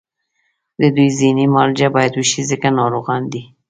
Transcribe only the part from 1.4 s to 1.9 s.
معالجه